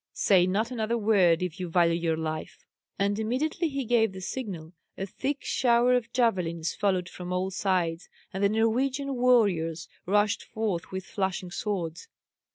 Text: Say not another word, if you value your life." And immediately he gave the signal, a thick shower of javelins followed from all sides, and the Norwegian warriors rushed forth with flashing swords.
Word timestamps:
Say 0.13 0.47
not 0.47 0.71
another 0.71 0.97
word, 0.97 1.43
if 1.43 1.59
you 1.59 1.69
value 1.69 1.93
your 1.93 2.17
life." 2.17 2.65
And 2.97 3.19
immediately 3.19 3.69
he 3.69 3.85
gave 3.85 4.13
the 4.13 4.19
signal, 4.19 4.73
a 4.97 5.05
thick 5.05 5.43
shower 5.43 5.93
of 5.93 6.11
javelins 6.11 6.73
followed 6.73 7.07
from 7.07 7.31
all 7.31 7.51
sides, 7.51 8.09
and 8.33 8.43
the 8.43 8.49
Norwegian 8.49 9.13
warriors 9.13 9.87
rushed 10.07 10.43
forth 10.43 10.89
with 10.91 11.05
flashing 11.05 11.51
swords. 11.51 12.07